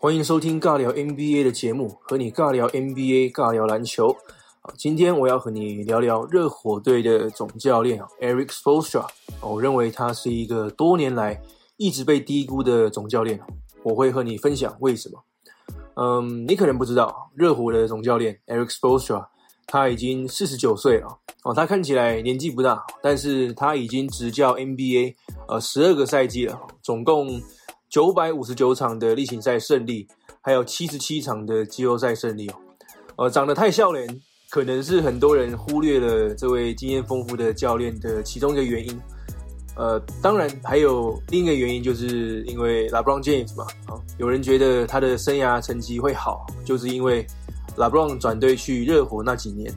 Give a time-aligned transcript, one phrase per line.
[0.00, 4.16] 欢迎收听尬聊 NBA 的节目，和你尬聊 NBA，尬聊篮球。
[4.76, 9.04] 今天我要和你聊聊热火队的总教练 Eric Spoelstra。
[9.40, 11.42] 我认为他是一个多年来
[11.78, 13.40] 一直被低估的总教练。
[13.82, 15.20] 我会和你分享为什么。
[15.96, 19.26] 嗯，你可能不知道，热火的总教练 Eric Spoelstra
[19.66, 21.08] 他已经四十九岁了。
[21.42, 25.16] 哦，他看起来年纪不大，但是他已经执教 NBA
[25.48, 27.42] 呃十二个赛季了，总共。
[27.88, 30.06] 九百五十九场的例行赛胜利，
[30.42, 32.54] 还有七十七场的季后赛胜利哦。
[33.16, 34.06] 呃，长得太笑脸，
[34.50, 39.00] 可能是很多人忽略了这位经验丰富的教练的其中一个原因。
[39.74, 43.64] 呃，当然还有另一个原因，就是因为 LeBron James 嘛。
[43.86, 47.26] 啊，有人觉得他的生涯成绩会好，就是因为
[47.76, 49.72] LeBron 转队去热火那几年。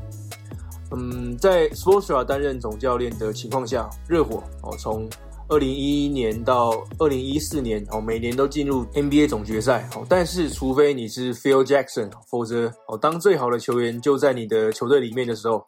[0.94, 5.10] 嗯，在 s p o r t s r a 担任总教练的情况下，热火哦从。
[5.52, 15.68] 二零一一年到二零一四年，哦，每年都进入 NBA 总决赛，哦，但是除非你是 Phil Jackson，否则，哦，当最好的球员就在你的球队里面的时候，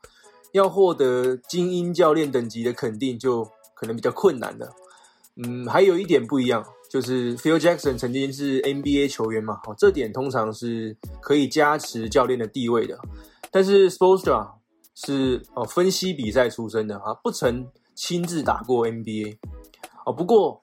[0.53, 4.73] 要获得精英教练等级的肯定，就可能比较困难了。
[5.36, 12.97] 嗯，还有一点不一样，就是 Phil Jackson 曾经是 NBA 球员嘛，哦，这点通常是可以加持教练的地位的。
[13.52, 14.50] 但是 Spoelstra
[14.95, 19.36] 是哦分析比赛出身的啊，不曾亲自打过 NBA。
[20.06, 20.59] 哦，不过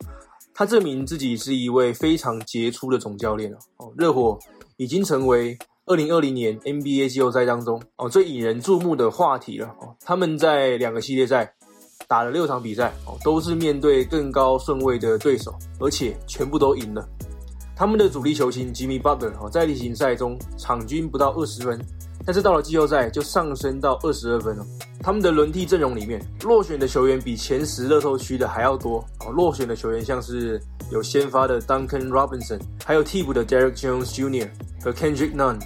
[0.54, 3.52] 他证明自己是一位非常杰出的总教练。
[3.78, 4.38] 哦，热火
[4.76, 9.66] 已经成为二零二零年 NBA 季后赛当中哦最引人注目的话题了。
[9.80, 11.52] 哦，他们在两个系列赛
[12.06, 17.06] 打了六场比赛，哦，都是面对更高顺位的对手，而且全部都赢了。
[17.74, 21.80] 他们的主力球星 Jimmy Butler 哦，在例行赛中场均不到二十分。
[22.24, 24.66] 但是到了季后赛就上升到二十二分了。
[25.02, 29.30] 他们的轮替阵容里面，落选的球员比前十热搜区的还要多哦。
[29.32, 30.60] 落选的球员像是
[30.92, 34.48] 有先发的 Duncan Robinson，还有替补的 Derek Jones Jr.
[34.82, 35.58] 和 Kendrick Nunn。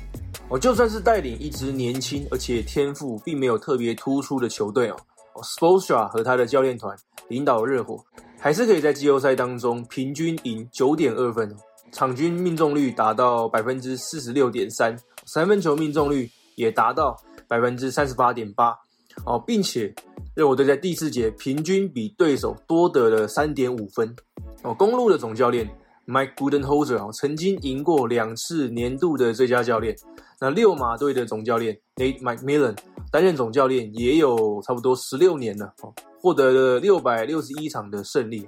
[0.49, 4.97] 哦，就算是带领一支年轻而且天赋并没有特别突出的球队哦
[5.43, 6.97] ，Spolstra 和他的教练团
[7.29, 8.05] 领导热火，
[8.39, 11.57] 还是可以在季后赛当中平均赢九点二分，
[11.91, 16.31] 场均命中率达到百分之四十六点三，三分球命中率。
[16.57, 17.17] 也达到
[17.49, 18.77] 百分之三十八点八
[19.25, 19.95] 哦，并且
[20.35, 24.15] 热火队在第四节平均比对手多得了三点五分
[24.63, 24.75] 哦。
[24.75, 25.71] 公路的总教练
[26.07, 29.97] Mike Budenholzer 哦，曾经赢过两次年度的最佳教练。
[30.41, 32.77] 那六马队的总教练 Nate McMillan
[33.11, 38.45] 担任总教练也有差不多十六年了哦，获得了六百六十一场的胜利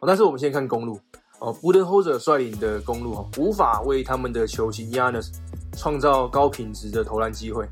[0.00, 0.06] 哦。
[0.06, 0.98] 但是我们先看公路
[1.38, 5.32] 哦，Budenholzer 率领的公路哦，无法为他们的球星 Yanis。
[5.80, 7.64] 创造高品质的投篮机会。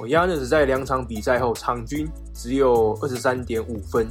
[0.00, 4.04] 哦，Yanis 在两场比赛后场均只有二十三点五分。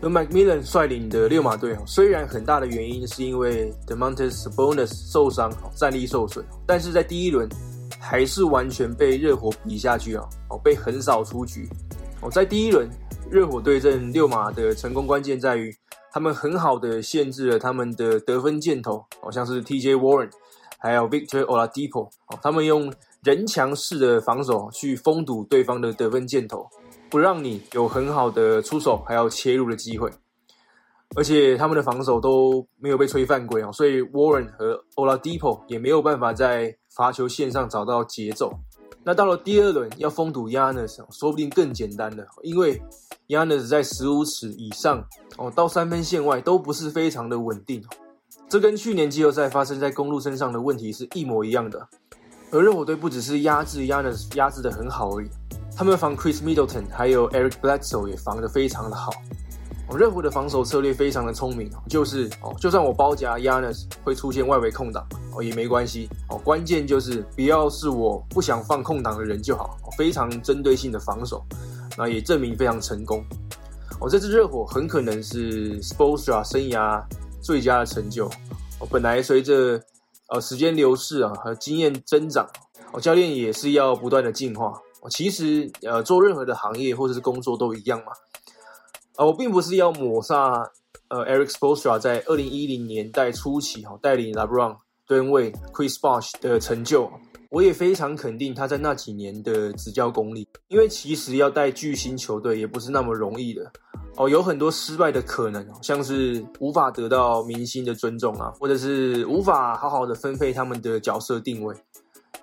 [0.00, 7.48] 而 McMillan 率领的六马队，虽然很大的原因是因为 Demontis Bonus 受伤，战力受损，但是在第一轮
[7.98, 10.24] 还是完全被热火比下去啊！
[10.50, 11.68] 哦，被横扫出局。
[12.20, 12.88] 哦，在第一轮
[13.28, 15.74] 热火对阵六马的成功关键在于，
[16.12, 20.30] 他们很好的限制了他们的得分箭头，好像是 TJ Warren。
[20.78, 26.68] 还有 Victor Oladipo，哦，他们用人墙式的防守去封堵对方的得分箭头，
[27.10, 30.10] 不让你有很好的出手还有切入的机会。
[31.16, 38.52] 而且他们的防守都没有被吹犯规哦，所以 Warren 和 Oladipo 也没有办法在罚球线上找到节奏。
[39.04, 42.82] 那到了第二轮要封堵 Yanis，说不定更简单了，因为
[43.28, 45.02] Yanis 在十五尺以上
[45.38, 47.82] 哦到三分线外都不是非常的稳定。
[48.48, 51.86] 这跟去年季后赛发生在公路身上的问题是一模一样的。
[52.50, 55.28] 而热火队不只是压制 Yanis 压制的很好而已，
[55.76, 59.12] 他们防 Chris Middleton 还有 Eric Bledsoe 也防得非常的好。
[59.88, 69.76] 哦，热火的防守策略非常的聪明，就是哦，就算我包夹 Yanis 会出现外围空档哦也没关系哦，关键就是不要是我不想放空档的人就好。
[69.98, 71.44] 非常针对性的防守，
[71.98, 73.22] 那也证明非常成功。
[74.00, 77.02] 哦，这支热火很可能是 Spoelstra 生涯。
[77.48, 78.26] 最佳的成就，
[78.78, 79.82] 哦，本来随着
[80.28, 82.46] 呃时间流逝啊和经验增长，
[82.92, 84.78] 哦，教练也是要不断的进化。
[85.00, 88.12] 哦，其实呃做任何的行业或者是工作都一样嘛。
[89.16, 90.70] 呃，我并不是要抹杀
[91.08, 97.10] 呃 Eric s p o s t r a 在二零一零年代初期哈带领 LeBron、吨位 Chris Bosh 的成就。
[97.48, 103.72] 我也非常肯定他在那几年的执教功力，因为其实要带巨星球队也不是那么容易的
[104.18, 111.72] 哦，有很多失败的可能，像是无法得到明星的尊重啊，或者是无法好好的分配他们的角色定位，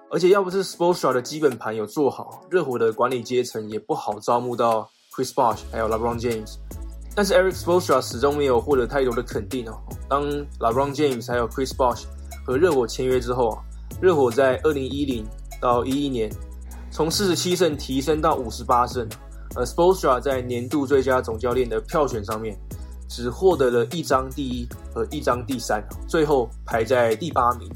[0.09, 6.55] 而且要不是 Spoelstra 的基本盘有做好，热火的管理阶层也不好招募到 Chris Bosh 还有 LeBron James，
[7.13, 9.77] 但是 Eric Spoelstra 始终没有获得太多的肯定哦，
[10.07, 10.23] 当
[10.59, 12.05] LeBron James 还有 Chris Bosh
[12.45, 13.59] 和热火签约之后啊，
[14.01, 15.25] 热火在二零一零
[15.59, 16.31] 到一一年
[16.89, 18.37] 从四十七胜提升到
[19.55, 22.57] 呃 s p o l s t r a 在年度最佳总教练的票选上面
[23.07, 27.69] 只获得了一张第一和一张第三，最后排在第八名。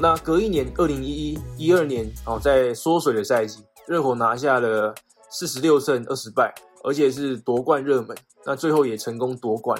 [0.00, 4.94] 那隔一年二零一一一二年哦，在缩水的赛季，热火拿下了
[5.30, 6.54] 四十六胜二十败，
[6.84, 9.76] 而且是夺冠热门，那最后也成功夺冠。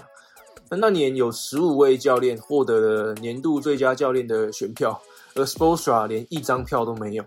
[0.68, 5.00] 那那年有十五位教练获得了年度最佳教练的选票，
[5.34, 7.24] 而 s p o l s t r a 连一张票都没有。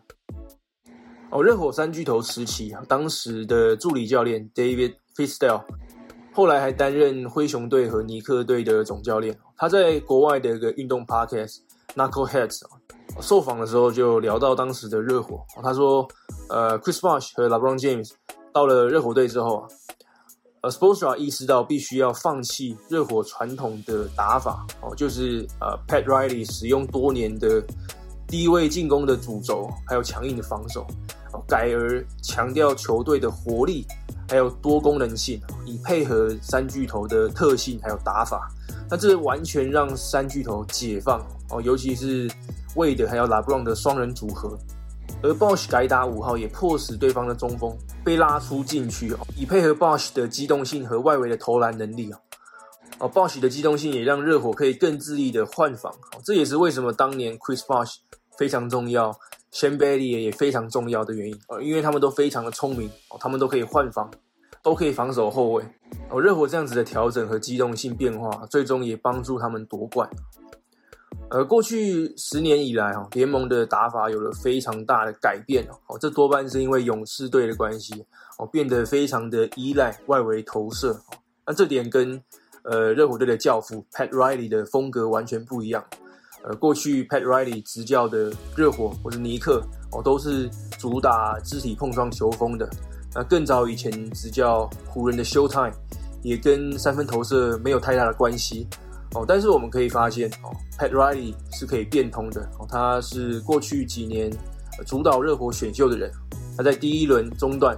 [1.33, 5.63] 哦，热火三巨头时期，当时的助理教练 David Fizdale，
[6.31, 9.35] 后来还担任灰熊队和尼克队的总教练。
[9.57, 11.57] 他在国外的一个运动 podcast
[11.95, 12.61] Knuckleheads
[13.19, 16.07] 受访的时候就聊到当时的热火，他说
[16.49, 18.11] ：“呃，Chris Bosh 和 LeBron James
[18.53, 19.67] 到了热火队之后啊。”
[20.61, 27.61] 呃，Spoelstra 意识到必须要放弃热火传统的打法哦，就是呃，Pat Riley 使用多年的
[28.27, 30.87] 低位进攻的主轴，还有强硬的防守，
[31.53, 33.85] 改而强调球队的活力，
[34.27, 38.49] 还有多功能性，以配合三巨头的特性还有打法。
[38.89, 42.27] 那这完全让三巨头解放哦，尤其是
[42.75, 44.57] Wade 还有 LeBron 的双人组合。
[45.21, 47.71] 而 Bosh 改打五号也迫使对方的中锋
[48.03, 52.17] 被拉出禁区，以配合 Bosh 的机动性和外围的投篮能力哦。
[52.97, 55.93] 哦，Bosh 的机动性也让热火可以更自立的换防，
[56.25, 57.97] 这也是为什么当年 Chris Bosh
[58.39, 59.15] 非常重要
[59.53, 64.11] ，Shane Bailey 也非常重要的原因哦，因为他们都非常的聪明哦，他们都可以换防，
[64.61, 65.63] 都可以防守后卫
[66.09, 66.19] 哦。
[66.19, 70.09] 热火这样子的调整和机动性变化，最终也帮助他们夺冠。
[71.29, 78.05] 而过去十年以来，哦，联盟的打法有了非常大的改变哦，这多半是因为勇士队的关系
[78.37, 81.17] 哦，变得非常的依赖外围投射哦。
[81.45, 82.21] 那这点跟
[82.63, 85.83] 呃热火队的教父 Pat Riley 的风格完全不一样。
[86.43, 92.69] 呃，过去 Pat Riley 执教的热火或者尼克哦，都是主打肢体碰撞球风的。
[93.15, 95.73] 那更早以前执教湖人的 Showtime
[96.21, 98.67] 也跟三分投射没有太大的关系。
[99.15, 102.41] 哦，但是我们可以发现，哦，Pat Riley 是可以变通的。
[102.59, 104.31] 哦，他是过去几年
[104.87, 106.11] 主导热火选秀的人。
[106.57, 107.77] 他在第一轮中段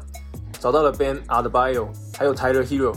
[0.60, 1.88] 找到了 Ben a d b i o
[2.18, 2.96] 还有 Tyler Hero。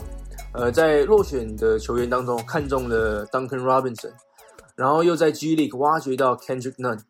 [0.53, 4.11] 呃，在落选的球员当中看中了 Duncan Robinson，
[4.79, 7.01] 然后又在 G League 挖掘到 Kendrick Nunn。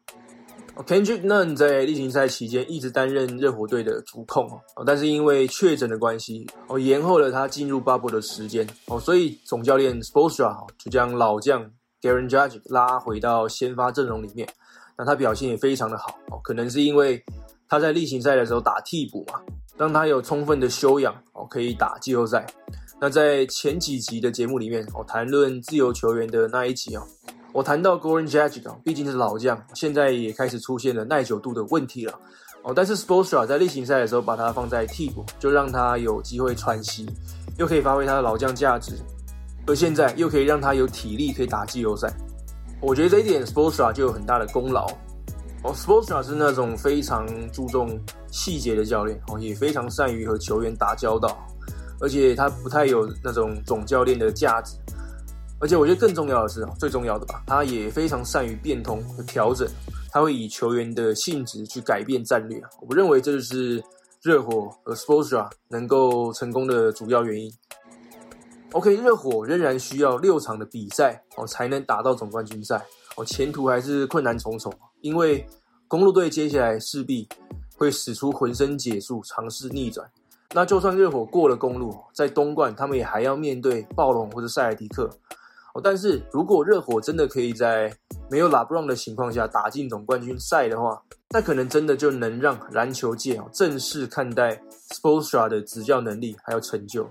[0.88, 11.64] Kendrick Nunn 在例行赛期间一直担任热火队的主控哦，但是因为确诊的关系哦，延后了他进入 bubble 的时间哦，所以总教练 Spoelstra 就将老将
[12.02, 14.50] Garen Judge 拉回到先发阵容里面。
[14.98, 17.24] 那他表现也非常的好哦，可能是因为
[17.68, 19.40] 他在例行赛的时候打替补嘛，
[19.78, 22.48] 让他有充分的修养哦，可以打季后赛。
[23.00, 27.04] 那在前几集的节目里面哦，谈论自由球员的那一集哦。
[27.52, 32.14] 我谈到 Goran j a g i c 毕竟是老将，现在也开始出现了耐久度的问题了
[32.62, 32.72] 哦。
[32.76, 37.10] 但是 s p o r t s t r a 在例行赛的时候把他放在替补，就让他有机会喘息，
[37.58, 38.94] 又可以发挥他的老将价值，
[39.66, 42.14] 而现在又可以让他有体力可以打季后赛。
[42.82, 44.86] 我觉得这一点 s p o r t s t r a 就有很大的功劳
[45.64, 45.74] 哦。
[45.74, 48.00] s p o r t s t r a 是那种非常注重
[48.32, 51.36] 细节的教练哦，也非常善于和球员打交道，
[52.00, 54.76] 而且他不太有那种总教练的价值。
[55.62, 59.68] 而且我觉得更重要的是，最重要的吧，他也非常善于变通和调整，
[60.10, 62.62] 他会以球员的性质去改变战略。
[62.88, 63.84] 我认为这就是
[64.22, 67.52] 热火和 Spoelstra 能够成功的主要原因。
[68.72, 72.82] OK，热火仍然需要六场的比赛哦才能打到总冠军赛
[73.18, 74.72] 哦，前途还是困难重重。
[75.02, 75.46] 因为
[75.88, 77.28] 公路队接下来势必
[77.76, 80.10] 会使出浑身解数尝试逆转。
[80.54, 85.10] 那就算热火过了公路，在东冠他们也还要面对暴龙或者塞尔迪克。
[85.76, 87.94] 哦，但是如果热火真的可以在
[88.30, 94.60] 没有拉布朗的情况下打进总冠军赛的话，那可能真的就能让篮球界正式看待
[94.94, 97.08] Spolstra 的执教能力还有成就。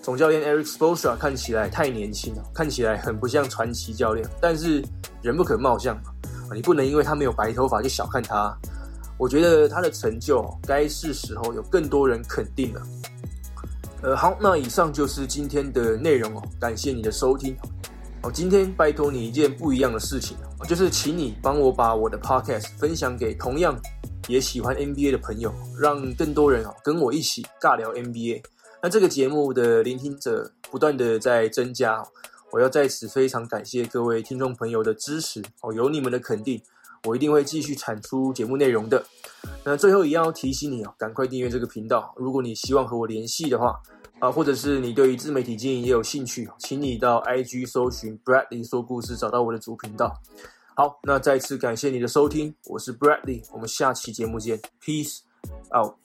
[0.00, 4.28] 总教练 Eric Spoelstra 看起来太年轻了，看起来很不像传奇教练。
[4.40, 4.84] 但是
[5.22, 6.10] 人不可貌相嘛，
[6.54, 8.56] 你不能因为他没有白头发就小看他。
[9.16, 12.82] 我觉得他的成就该是时候有更多人肯定了。
[14.02, 17.56] 呃，好，那以上就是今天的内容哦，感谢你的收听。
[18.24, 20.36] 哦，今天拜托你一件不一样的事情，
[20.68, 23.76] 就是请你帮我把我的 podcast 分享给同样
[24.28, 28.42] 也喜欢 NBA 的朋友，让更多人哦跟我一起尬聊 NBA。
[28.80, 32.00] 那这个节目的聆听者不断的在增加，
[32.52, 36.62] 我要在此非常感谢各位听众朋友的支持哦，有你们的肯定，
[37.04, 39.04] 我一定会继续产出节目内容的。
[39.64, 42.14] 那最后也要提醒你哦，赶快订阅这个频道。
[42.16, 43.80] 如果你希望和我联系的话，
[44.22, 50.16] 啊，或者是你对于自媒体经营也有兴趣，请你到 IG 搜寻 Bradley 说故事，找到我的主频道。
[50.76, 55.22] 好，那再次感谢你的收听，我是 Bradley，我们下期节目见，Peace
[55.76, 55.96] out。